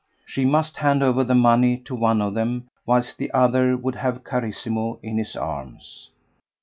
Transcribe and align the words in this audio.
She 0.25 0.45
must 0.45 0.77
hand 0.77 1.03
over 1.03 1.23
the 1.23 1.35
money 1.35 1.77
to 1.81 1.93
one 1.93 2.23
of 2.23 2.33
them, 2.33 2.69
whilst 2.87 3.19
the 3.19 3.31
other 3.33 3.77
would 3.77 3.97
have 3.97 4.23
Carissimo 4.23 4.97
in 5.03 5.19
his 5.19 5.35
arms. 5.35 6.09